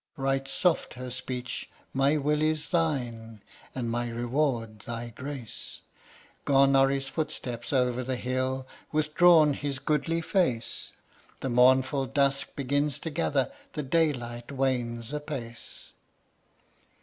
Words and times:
Right 0.17 0.47
soft 0.47 0.95
her 0.95 1.11
speech: 1.11 1.69
"My 1.93 2.17
will 2.17 2.41
is 2.41 2.69
thine, 2.69 3.43
And 3.75 3.87
my 3.91 4.09
reward 4.09 4.79
thy 4.79 5.09
grace!" 5.11 5.81
Gone 6.43 6.75
are 6.75 6.89
his 6.89 7.07
footsteps 7.07 7.71
over 7.71 8.03
the 8.03 8.15
hill, 8.15 8.65
Withdrawn 8.91 9.53
his 9.53 9.77
goodly 9.77 10.21
face; 10.21 10.91
The 11.41 11.51
mournful 11.51 12.07
dusk 12.07 12.55
begins 12.55 12.97
to 12.97 13.11
gather, 13.11 13.51
The 13.73 13.83
daylight 13.83 14.51
wanes 14.51 15.13
apace. 15.13 15.91